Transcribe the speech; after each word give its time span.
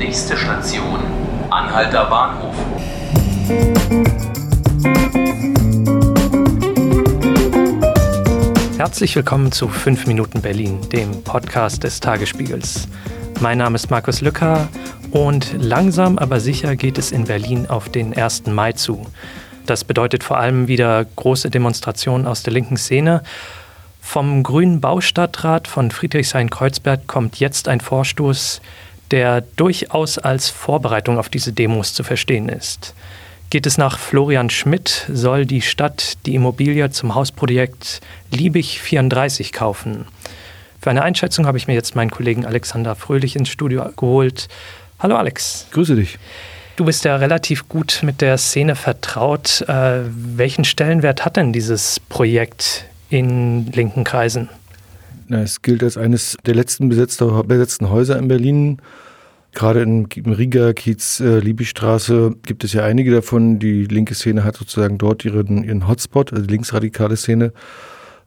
Nächste 0.00 0.34
Station, 0.34 0.98
Anhalter 1.50 2.06
Bahnhof. 2.06 2.54
Herzlich 8.78 9.14
willkommen 9.14 9.52
zu 9.52 9.68
5 9.68 10.06
Minuten 10.06 10.40
Berlin, 10.40 10.80
dem 10.88 11.22
Podcast 11.22 11.84
des 11.84 12.00
Tagesspiegels. 12.00 12.88
Mein 13.40 13.58
Name 13.58 13.76
ist 13.76 13.90
Markus 13.90 14.22
Lücker 14.22 14.68
und 15.10 15.52
langsam 15.62 16.16
aber 16.16 16.40
sicher 16.40 16.76
geht 16.76 16.96
es 16.96 17.12
in 17.12 17.24
Berlin 17.26 17.66
auf 17.68 17.90
den 17.90 18.16
1. 18.16 18.46
Mai 18.46 18.72
zu. 18.72 19.06
Das 19.66 19.84
bedeutet 19.84 20.24
vor 20.24 20.38
allem 20.38 20.66
wieder 20.66 21.04
große 21.04 21.50
Demonstrationen 21.50 22.26
aus 22.26 22.42
der 22.42 22.54
linken 22.54 22.78
Szene. 22.78 23.22
Vom 24.00 24.42
Grünen 24.44 24.80
Baustadtrat 24.80 25.68
von 25.68 25.90
Friedrichshain-Kreuzberg 25.90 27.06
kommt 27.06 27.38
jetzt 27.38 27.68
ein 27.68 27.80
Vorstoß, 27.80 28.62
der 29.10 29.42
durchaus 29.56 30.18
als 30.18 30.48
Vorbereitung 30.48 31.18
auf 31.18 31.28
diese 31.28 31.52
Demos 31.52 31.94
zu 31.94 32.02
verstehen 32.02 32.48
ist. 32.48 32.94
Geht 33.50 33.66
es 33.66 33.78
nach 33.78 33.98
Florian 33.98 34.48
Schmidt, 34.48 35.06
soll 35.12 35.44
die 35.44 35.60
Stadt 35.60 36.18
die 36.24 36.36
Immobilie 36.36 36.90
zum 36.90 37.16
Hausprojekt 37.16 38.00
Liebig 38.30 38.80
34 38.80 39.52
kaufen. 39.52 40.06
Für 40.80 40.90
eine 40.90 41.02
Einschätzung 41.02 41.46
habe 41.46 41.58
ich 41.58 41.66
mir 41.66 41.74
jetzt 41.74 41.96
meinen 41.96 42.10
Kollegen 42.10 42.46
Alexander 42.46 42.94
Fröhlich 42.94 43.36
ins 43.36 43.48
Studio 43.48 43.90
geholt. 43.96 44.48
Hallo 45.00 45.16
Alex. 45.16 45.66
Grüße 45.72 45.96
dich. 45.96 46.18
Du 46.76 46.84
bist 46.84 47.04
ja 47.04 47.16
relativ 47.16 47.68
gut 47.68 48.00
mit 48.02 48.20
der 48.20 48.38
Szene 48.38 48.76
vertraut. 48.76 49.62
Äh, 49.68 50.02
welchen 50.06 50.64
Stellenwert 50.64 51.24
hat 51.24 51.36
denn 51.36 51.52
dieses 51.52 52.00
Projekt 52.08 52.86
in 53.10 53.66
linken 53.72 54.04
Kreisen? 54.04 54.48
Na, 55.30 55.42
es 55.42 55.62
gilt 55.62 55.84
als 55.84 55.96
eines 55.96 56.36
der 56.44 56.56
letzten 56.56 56.88
besetzten 56.88 57.88
Häuser 57.88 58.18
in 58.18 58.26
Berlin. 58.26 58.82
Gerade 59.52 59.82
in, 59.82 60.06
Riga, 60.06 60.72
Kiez, 60.72 61.20
äh, 61.20 61.38
Liebigstraße 61.38 62.34
gibt 62.44 62.64
es 62.64 62.72
ja 62.72 62.82
einige 62.82 63.12
davon. 63.12 63.60
Die 63.60 63.84
linke 63.84 64.16
Szene 64.16 64.42
hat 64.42 64.56
sozusagen 64.56 64.98
dort 64.98 65.24
ihren, 65.24 65.62
ihren 65.62 65.86
Hotspot, 65.86 66.32
also 66.32 66.44
die 66.44 66.50
linksradikale 66.50 67.16
Szene. 67.16 67.52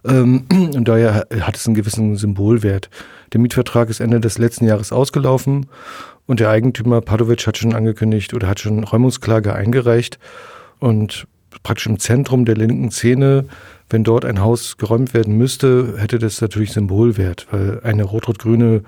Ähm, 0.05 0.45
und 0.49 0.87
daher 0.87 1.27
hat 1.41 1.57
es 1.57 1.67
einen 1.67 1.75
gewissen 1.75 2.15
Symbolwert. 2.15 2.89
Der 3.33 3.41
Mietvertrag 3.41 3.89
ist 3.89 3.99
Ende 3.99 4.21
des 4.21 4.37
letzten 4.37 4.65
Jahres 4.65 4.93
ausgelaufen 4.93 5.65
und 6.25 6.39
der 6.39 6.51
Eigentümer 6.51 7.01
Padovic 7.01 7.45
hat 7.45 7.57
schon 7.57 7.75
angekündigt 7.75 8.33
oder 8.33 8.47
hat 8.47 8.61
schon 8.61 8.81
Räumungsklage 8.81 9.53
eingereicht. 9.53 10.19
Und 10.79 11.27
praktisch 11.63 11.87
im 11.87 11.99
Zentrum 11.99 12.45
der 12.45 12.55
linken 12.55 12.91
Szene, 12.91 13.43
wenn 13.89 14.03
dort 14.03 14.25
ein 14.25 14.41
Haus 14.41 14.77
geräumt 14.77 15.13
werden 15.13 15.37
müsste, 15.37 15.95
hätte 15.97 16.19
das 16.19 16.41
natürlich 16.41 16.73
Symbolwert, 16.73 17.47
weil 17.51 17.81
eine 17.83 18.03
rot-rot-grüne 18.03 18.83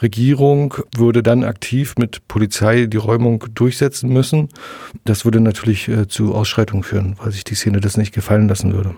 Regierung 0.00 0.74
würde 0.96 1.22
dann 1.22 1.44
aktiv 1.44 1.94
mit 1.96 2.26
Polizei 2.28 2.86
die 2.86 2.96
Räumung 2.96 3.44
durchsetzen 3.54 4.10
müssen. 4.10 4.48
Das 5.04 5.24
würde 5.24 5.40
natürlich 5.40 5.88
äh, 5.88 6.08
zu 6.08 6.34
Ausschreitungen 6.34 6.82
führen, 6.82 7.16
weil 7.18 7.30
sich 7.30 7.44
die 7.44 7.54
Szene 7.54 7.80
das 7.80 7.96
nicht 7.96 8.12
gefallen 8.12 8.48
lassen 8.48 8.72
würde. 8.72 8.94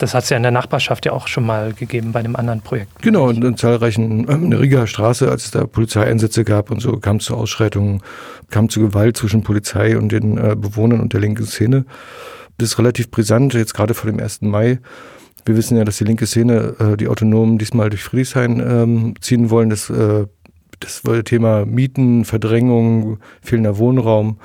Das 0.00 0.14
hat 0.14 0.24
es 0.24 0.30
ja 0.30 0.38
in 0.38 0.42
der 0.42 0.50
Nachbarschaft 0.50 1.04
ja 1.04 1.12
auch 1.12 1.28
schon 1.28 1.44
mal 1.44 1.74
gegeben 1.74 2.12
bei 2.12 2.20
einem 2.20 2.34
anderen 2.34 2.62
Projekt. 2.62 3.02
Genau, 3.02 3.28
in, 3.28 3.42
in 3.42 3.56
zahlreichen, 3.56 4.26
äh, 4.28 4.32
in 4.32 4.50
der 4.50 4.60
Rigaer 4.60 4.86
Straße, 4.86 5.30
als 5.30 5.44
es 5.44 5.50
da 5.52 5.66
Polizeieinsätze 5.66 6.44
gab 6.44 6.70
und 6.70 6.80
so, 6.80 6.96
kam 6.96 7.16
es 7.16 7.26
zu 7.26 7.36
Ausschreitungen, 7.36 8.02
kam 8.50 8.68
zu 8.68 8.80
Gewalt 8.80 9.16
zwischen 9.16 9.42
Polizei 9.42 9.96
und 9.96 10.10
den 10.10 10.38
äh, 10.38 10.56
Bewohnern 10.56 11.00
und 11.00 11.12
der 11.12 11.20
linken 11.20 11.46
Szene. 11.46 11.84
Das 12.60 12.70
ist 12.70 12.78
relativ 12.78 13.10
brisant, 13.10 13.54
jetzt 13.54 13.74
gerade 13.74 13.94
vor 13.94 14.10
dem 14.10 14.20
1. 14.20 14.42
Mai. 14.42 14.78
Wir 15.46 15.56
wissen 15.56 15.78
ja, 15.78 15.84
dass 15.84 15.96
die 15.96 16.04
linke 16.04 16.26
Szene, 16.26 16.74
äh, 16.78 16.96
die 16.96 17.08
Autonomen 17.08 17.58
diesmal 17.58 17.88
durch 17.88 18.04
Friedrichshain 18.04 18.60
ähm, 18.60 19.14
ziehen 19.20 19.48
wollen. 19.48 19.70
Das 19.70 19.88
äh, 19.88 20.26
das 20.80 21.02
Thema 21.24 21.66
Mieten, 21.66 22.24
Verdrängung, 22.24 23.18
fehlender 23.42 23.78
Wohnraum 23.78 24.38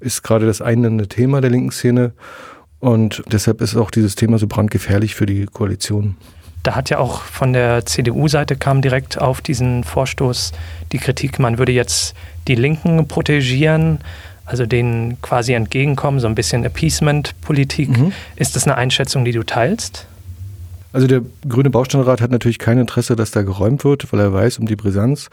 ist 0.00 0.22
gerade 0.22 0.46
das 0.46 0.60
einende 0.60 1.08
Thema 1.08 1.40
der 1.40 1.50
linken 1.50 1.70
Szene. 1.70 2.12
Und 2.78 3.24
deshalb 3.32 3.60
ist 3.60 3.74
auch 3.74 3.90
dieses 3.90 4.14
Thema 4.14 4.38
so 4.38 4.46
brandgefährlich 4.46 5.14
für 5.14 5.26
die 5.26 5.46
Koalition. 5.46 6.16
Da 6.62 6.76
hat 6.76 6.90
ja 6.90 6.98
auch 6.98 7.22
von 7.22 7.52
der 7.52 7.86
CDU-Seite 7.86 8.56
kam 8.56 8.82
direkt 8.82 9.18
auf 9.18 9.40
diesen 9.40 9.82
Vorstoß 9.82 10.52
die 10.92 10.98
Kritik, 10.98 11.38
man 11.38 11.58
würde 11.58 11.72
jetzt 11.72 12.14
die 12.46 12.54
Linken 12.54 13.08
protegieren, 13.08 13.98
also 14.48 14.66
denen 14.66 15.20
quasi 15.22 15.52
entgegenkommen, 15.52 16.20
so 16.20 16.26
ein 16.26 16.34
bisschen 16.34 16.64
Appeasement-Politik. 16.64 17.96
Mhm. 17.96 18.12
Ist 18.36 18.56
das 18.56 18.66
eine 18.66 18.76
Einschätzung, 18.76 19.24
die 19.24 19.32
du 19.32 19.42
teilst? 19.42 20.06
Also 20.92 21.06
der 21.06 21.20
grüne 21.46 21.70
Bausteinrat 21.70 22.20
hat 22.20 22.30
natürlich 22.30 22.58
kein 22.58 22.78
Interesse, 22.78 23.14
dass 23.14 23.30
da 23.30 23.42
geräumt 23.42 23.84
wird, 23.84 24.10
weil 24.12 24.20
er 24.20 24.32
weiß 24.32 24.58
um 24.58 24.66
die 24.66 24.76
Brisanz. 24.76 25.28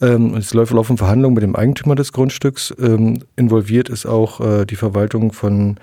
Ähm, 0.00 0.34
es 0.34 0.52
läuft 0.52 0.72
laufen 0.72 0.96
Verhandlungen 0.96 1.34
mit 1.34 1.42
dem 1.42 1.54
Eigentümer 1.54 1.94
des 1.94 2.12
Grundstücks. 2.12 2.74
Ähm, 2.80 3.22
involviert 3.36 3.88
ist 3.88 4.06
auch 4.06 4.40
äh, 4.40 4.64
die 4.64 4.76
Verwaltung 4.76 5.32
von 5.32 5.76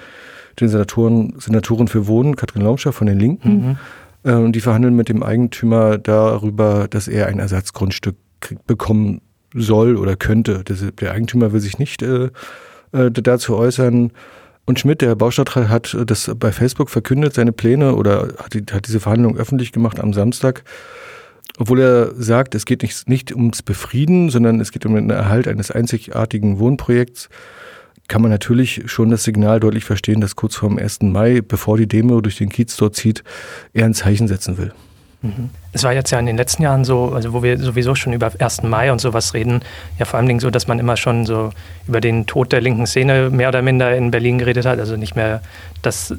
den 0.60 0.70
Senatoren, 0.70 1.36
Senatoren 1.40 1.88
für 1.88 2.08
Wohnen, 2.08 2.36
Katrin 2.36 2.64
Laumscher 2.64 2.92
von 2.92 3.08
den 3.08 3.20
Linken. 3.20 3.50
Mhm. 3.50 3.78
Ähm, 4.26 4.52
die 4.52 4.60
verhandeln 4.60 4.96
mit 4.96 5.08
dem 5.08 5.24
Eigentümer 5.24 5.98
darüber, 5.98 6.88
dass 6.90 7.08
er 7.08 7.28
ein 7.28 7.40
Ersatzgrundstück 7.40 8.18
bekommen 8.66 9.22
soll 9.54 9.98
oder 9.98 10.16
könnte. 10.16 10.64
Der 10.64 11.12
Eigentümer 11.12 11.54
will 11.54 11.60
sich 11.60 11.80
nicht 11.80 12.02
äh, 12.02 12.30
äh, 12.92 13.12
dazu 13.12 13.56
äußern. 13.56 14.12
Und 14.66 14.80
Schmidt, 14.80 15.02
der 15.02 15.16
Baustadtrat, 15.16 15.70
hat 15.70 15.98
das 16.06 16.32
bei 16.38 16.52
Facebook 16.52 16.90
verkündet, 16.90 17.34
seine 17.34 17.54
Pläne 17.54 17.96
oder 17.96 18.34
hat, 18.38 18.54
die, 18.54 18.66
hat 18.72 18.88
diese 18.88 19.00
Verhandlung 19.00 19.38
öffentlich 19.38 19.72
gemacht 19.72 20.00
am 20.00 20.14
Samstag 20.14 20.64
obwohl 21.58 21.82
er 21.82 22.14
sagt, 22.16 22.56
es 22.56 22.66
geht 22.66 22.84
nicht, 22.84 23.10
nicht 23.10 23.34
ums 23.34 23.64
Befrieden, 23.64 24.30
sondern 24.30 24.60
es 24.60 24.72
geht 24.72 24.86
um 24.86 24.96
den 24.96 25.10
Erhalt 25.10 25.48
eines 25.48 25.72
einzigartigen 25.72 26.60
Wohnprojekts, 26.60 27.30
kann 28.08 28.22
man 28.22 28.32
natürlich 28.32 28.84
schon 28.86 29.10
das 29.10 29.24
Signal 29.24 29.60
deutlich 29.60 29.84
verstehen, 29.84 30.22
dass 30.22 30.36
kurz 30.36 30.56
vor 30.56 30.70
dem 30.70 30.78
1. 30.78 31.02
Mai, 31.02 31.42
bevor 31.42 31.78
die 31.78 31.88
Demo 31.88 32.22
durch 32.22 32.38
den 32.38 32.50
Kiez 32.50 32.78
dort 32.78 32.96
zieht, 32.96 33.24
er 33.74 33.86
ein 33.86 33.94
Zeichen 33.94 34.28
setzen 34.28 34.58
will. 34.58 34.72
Mhm. 35.22 35.50
Es 35.74 35.84
war 35.84 35.94
jetzt 35.94 36.12
ja 36.12 36.20
in 36.20 36.26
den 36.26 36.38
letzten 36.38 36.64
Jahren 36.64 36.86
so, 36.86 37.12
also 37.14 37.34
wo 37.34 37.44
wir 37.44 37.58
sowieso 37.58 37.96
schon 37.96 38.14
über 38.14 38.32
1. 38.38 38.64
Mai 38.64 38.92
und 38.92 39.00
sowas 39.00 39.34
reden, 39.34 39.62
ja 39.98 40.06
vor 40.06 40.20
allem 40.20 40.40
so, 40.40 40.50
dass 40.50 40.68
man 40.68 40.80
immer 40.80 40.98
schon 40.98 41.26
so 41.26 41.52
über 41.88 42.02
den 42.02 42.26
Tod 42.26 42.52
der 42.52 42.62
linken 42.62 42.86
Szene 42.86 43.30
mehr 43.30 43.50
oder 43.50 43.62
minder 43.62 43.96
in 43.96 44.12
Berlin 44.12 44.38
geredet 44.38 44.66
hat. 44.66 44.80
Also 44.80 44.96
nicht 44.96 45.16
mehr 45.16 45.42
das 45.82 46.14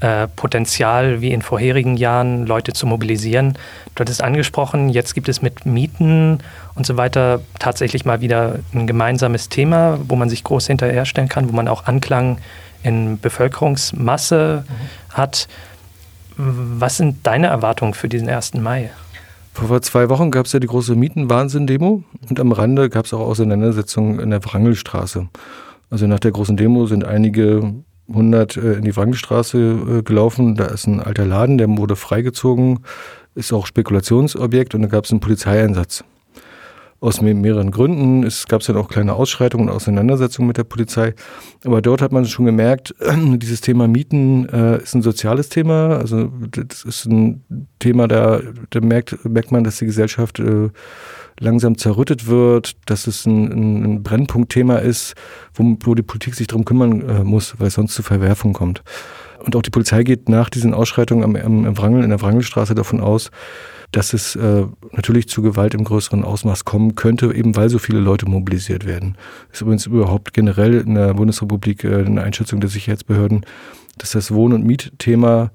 äh, 0.00 0.28
Potenzial 0.28 1.20
wie 1.20 1.32
in 1.32 1.42
vorherigen 1.42 1.96
Jahren, 1.96 2.46
Leute 2.46 2.72
zu 2.72 2.86
mobilisieren. 2.86 3.54
Du 3.94 4.00
hattest 4.00 4.22
angesprochen, 4.22 4.88
jetzt 4.88 5.14
gibt 5.14 5.28
es 5.28 5.42
mit 5.42 5.64
Mieten 5.64 6.38
und 6.74 6.86
so 6.86 6.96
weiter 6.96 7.40
tatsächlich 7.58 8.04
mal 8.04 8.20
wieder 8.20 8.58
ein 8.74 8.86
gemeinsames 8.86 9.48
Thema, 9.48 9.98
wo 10.08 10.16
man 10.16 10.28
sich 10.28 10.44
groß 10.44 10.66
hinterherstellen 10.66 11.28
kann, 11.28 11.48
wo 11.48 11.52
man 11.52 11.68
auch 11.68 11.86
Anklang 11.86 12.38
in 12.82 13.18
Bevölkerungsmasse 13.20 14.64
mhm. 14.66 15.14
hat. 15.14 15.48
Was 16.36 16.96
sind 16.96 17.26
deine 17.26 17.48
Erwartungen 17.48 17.94
für 17.94 18.08
diesen 18.08 18.28
1. 18.28 18.54
Mai? 18.54 18.90
Vor 19.54 19.82
zwei 19.82 20.08
Wochen 20.08 20.30
gab 20.30 20.46
es 20.46 20.52
ja 20.52 20.60
die 20.60 20.66
große 20.66 20.94
Mietenwahnsinn-Demo 20.94 22.02
und 22.28 22.40
am 22.40 22.52
Rande 22.52 22.88
gab 22.88 23.04
es 23.04 23.12
auch 23.12 23.20
Auseinandersetzungen 23.20 24.18
in 24.18 24.30
der 24.30 24.42
Wrangelstraße. 24.44 25.28
Also 25.90 26.06
nach 26.06 26.20
der 26.20 26.32
großen 26.32 26.56
Demo 26.56 26.86
sind 26.86 27.04
einige 27.04 27.74
100 28.08 28.56
äh, 28.56 28.72
in 28.74 28.82
die 28.82 28.96
Wrangelstraße 28.96 29.58
äh, 29.98 30.02
gelaufen. 30.02 30.56
Da 30.56 30.66
ist 30.66 30.86
ein 30.86 31.00
alter 31.00 31.26
Laden, 31.26 31.58
der 31.58 31.68
wurde 31.68 31.96
freigezogen, 31.96 32.80
ist 33.34 33.52
auch 33.52 33.66
Spekulationsobjekt 33.66 34.74
und 34.74 34.82
da 34.82 34.88
gab 34.88 35.04
es 35.04 35.10
einen 35.10 35.20
Polizeieinsatz. 35.20 36.04
Aus 37.02 37.20
mehreren 37.20 37.72
Gründen. 37.72 38.22
Es 38.22 38.46
gab 38.46 38.62
dann 38.62 38.76
auch 38.76 38.88
kleine 38.88 39.14
Ausschreitungen 39.14 39.68
und 39.68 39.74
Auseinandersetzungen 39.74 40.46
mit 40.46 40.56
der 40.56 40.62
Polizei. 40.62 41.14
Aber 41.64 41.82
dort 41.82 42.00
hat 42.00 42.12
man 42.12 42.24
schon 42.26 42.46
gemerkt, 42.46 42.94
dieses 43.38 43.60
Thema 43.60 43.88
Mieten 43.88 44.48
äh, 44.48 44.80
ist 44.80 44.94
ein 44.94 45.02
soziales 45.02 45.48
Thema. 45.48 45.96
Also 45.96 46.30
das 46.48 46.84
ist 46.84 47.06
ein 47.06 47.42
Thema, 47.80 48.06
da, 48.06 48.40
da 48.70 48.80
merkt, 48.80 49.24
merkt 49.24 49.50
man, 49.50 49.64
dass 49.64 49.78
die 49.78 49.86
Gesellschaft 49.86 50.38
äh, 50.38 50.68
langsam 51.40 51.76
zerrüttet 51.76 52.28
wird, 52.28 52.76
dass 52.86 53.08
es 53.08 53.26
ein, 53.26 53.94
ein 53.96 54.02
Brennpunktthema 54.04 54.76
ist, 54.76 55.14
wo, 55.54 55.76
wo, 55.80 55.96
die 55.96 56.02
Politik 56.02 56.36
sich 56.36 56.46
darum 56.46 56.64
kümmern 56.64 57.08
äh, 57.08 57.24
muss, 57.24 57.58
weil 57.58 57.66
es 57.66 57.74
sonst 57.74 57.94
zu 57.94 58.04
Verwerfungen 58.04 58.54
kommt. 58.54 58.84
Und 59.44 59.56
auch 59.56 59.62
die 59.62 59.70
Polizei 59.70 60.02
geht 60.02 60.28
nach 60.28 60.50
diesen 60.50 60.74
Ausschreitungen 60.74 61.24
am, 61.24 61.36
am, 61.36 61.64
am 61.66 61.78
Wrangel, 61.78 62.04
in 62.04 62.10
der 62.10 62.20
Wrangelstraße 62.20 62.74
davon 62.74 63.00
aus, 63.00 63.30
dass 63.90 64.14
es 64.14 64.36
äh, 64.36 64.66
natürlich 64.92 65.28
zu 65.28 65.42
Gewalt 65.42 65.74
im 65.74 65.84
größeren 65.84 66.24
Ausmaß 66.24 66.64
kommen 66.64 66.94
könnte, 66.94 67.32
eben 67.34 67.56
weil 67.56 67.68
so 67.68 67.78
viele 67.78 68.00
Leute 68.00 68.26
mobilisiert 68.26 68.86
werden. 68.86 69.16
Ist 69.52 69.60
übrigens 69.60 69.86
überhaupt 69.86 70.32
generell 70.32 70.80
in 70.80 70.94
der 70.94 71.14
Bundesrepublik 71.14 71.84
äh, 71.84 72.04
eine 72.04 72.22
Einschätzung 72.22 72.60
der 72.60 72.70
Sicherheitsbehörden, 72.70 73.44
dass 73.98 74.12
das 74.12 74.32
Wohn- 74.32 74.54
und 74.54 74.64
Mietthema 74.64 75.50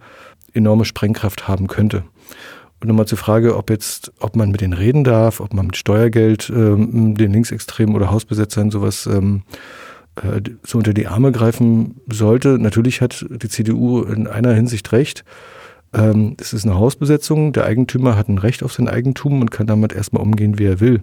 enorme 0.54 0.86
Sprengkraft 0.86 1.48
haben 1.48 1.68
könnte. 1.68 2.04
Und 2.80 2.90
nochmal 2.90 3.08
zur 3.08 3.18
Frage, 3.18 3.58
ob 3.58 3.72
jetzt, 3.72 4.14
ob 4.20 4.36
man 4.36 4.52
mit 4.52 4.62
denen 4.62 4.74
reden 4.74 5.04
darf, 5.04 5.40
ob 5.40 5.54
man 5.54 5.68
mit 5.68 5.78
Steuergeld 5.78 6.52
ähm, 6.56 7.16
den 7.16 7.34
Linksextremen 7.34 7.96
oder 7.96 8.12
Hausbesetzern 8.12 8.70
sowas 8.70 9.08
ähm, 9.08 9.42
äh, 10.24 10.42
so 10.64 10.78
unter 10.78 10.94
die 10.94 11.08
Arme 11.08 11.32
greifen 11.32 12.02
sollte. 12.08 12.60
Natürlich 12.60 13.02
hat 13.02 13.26
die 13.30 13.50
CDU 13.50 14.04
in 14.04 14.28
einer 14.28 14.54
Hinsicht 14.54 14.92
recht. 14.92 15.24
Ähm, 15.94 16.36
es 16.40 16.54
ist 16.54 16.66
eine 16.66 16.76
Hausbesetzung. 16.76 17.54
Der 17.54 17.66
Eigentümer 17.66 18.16
hat 18.16 18.30
ein 18.30 18.38
Recht 18.38 18.64
auf 18.64 18.74
sein 18.74 18.90
Eigentum 18.90 19.42
und 19.42 19.52
kann 19.52 19.68
damit 19.68 19.94
erstmal 19.94 20.24
umgehen, 20.24 20.60
wie 20.60 20.66
er 20.66 20.80
will. 20.80 21.02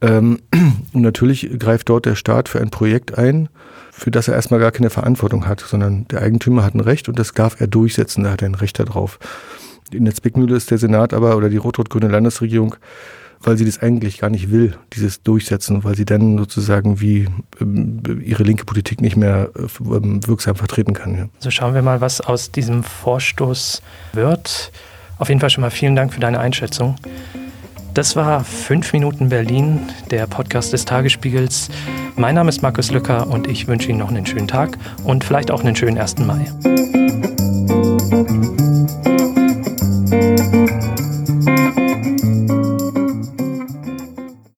Ähm, 0.00 0.38
und 0.92 1.02
natürlich 1.02 1.50
greift 1.58 1.88
dort 1.88 2.06
der 2.06 2.14
Staat 2.14 2.48
für 2.48 2.60
ein 2.60 2.70
Projekt 2.70 3.16
ein, 3.16 3.48
für 3.90 4.10
das 4.10 4.28
er 4.28 4.34
erstmal 4.34 4.60
gar 4.60 4.72
keine 4.72 4.90
Verantwortung 4.90 5.46
hat, 5.46 5.60
sondern 5.60 6.06
der 6.08 6.22
Eigentümer 6.22 6.64
hat 6.64 6.74
ein 6.74 6.80
Recht 6.80 7.08
und 7.08 7.18
das 7.18 7.32
darf 7.32 7.60
er 7.60 7.66
durchsetzen, 7.66 8.24
da 8.24 8.32
hat 8.32 8.42
er 8.42 8.48
ein 8.48 8.54
Recht 8.54 8.78
darauf. 8.78 9.18
In 9.92 10.04
der 10.04 10.14
Zwickmühle 10.14 10.56
ist 10.56 10.70
der 10.70 10.78
Senat 10.78 11.12
aber 11.14 11.36
oder 11.36 11.48
die 11.48 11.56
rot-rot-grüne 11.56 12.08
Landesregierung, 12.08 12.76
weil 13.46 13.56
sie 13.56 13.64
das 13.64 13.80
eigentlich 13.80 14.18
gar 14.18 14.30
nicht 14.30 14.50
will, 14.50 14.76
dieses 14.92 15.22
Durchsetzen, 15.22 15.84
weil 15.84 15.94
sie 15.94 16.04
dann 16.04 16.38
sozusagen 16.38 17.00
wie 17.00 17.28
ähm, 17.60 18.02
ihre 18.22 18.42
linke 18.42 18.64
Politik 18.64 19.00
nicht 19.00 19.16
mehr 19.16 19.50
ähm, 19.80 20.26
wirksam 20.26 20.56
vertreten 20.56 20.94
kann. 20.94 21.16
Ja. 21.16 21.28
So 21.38 21.50
schauen 21.50 21.74
wir 21.74 21.82
mal, 21.82 22.00
was 22.00 22.20
aus 22.20 22.50
diesem 22.50 22.82
Vorstoß 22.82 23.82
wird. 24.12 24.72
Auf 25.18 25.28
jeden 25.28 25.40
Fall 25.40 25.50
schon 25.50 25.62
mal 25.62 25.70
vielen 25.70 25.94
Dank 25.94 26.12
für 26.12 26.20
deine 26.20 26.40
Einschätzung. 26.40 26.96
Das 27.94 28.16
war 28.16 28.42
5 28.42 28.92
Minuten 28.92 29.28
Berlin, 29.28 29.78
der 30.10 30.26
Podcast 30.26 30.72
des 30.72 30.84
Tagesspiegels. 30.84 31.68
Mein 32.16 32.34
Name 32.34 32.48
ist 32.48 32.60
Markus 32.60 32.90
Lücker 32.90 33.28
und 33.28 33.46
ich 33.46 33.68
wünsche 33.68 33.88
Ihnen 33.88 33.98
noch 33.98 34.08
einen 34.08 34.26
schönen 34.26 34.48
Tag 34.48 34.78
und 35.04 35.22
vielleicht 35.22 35.52
auch 35.52 35.62
einen 35.62 35.76
schönen 35.76 35.98
1. 35.98 36.18
Mai. 36.18 37.03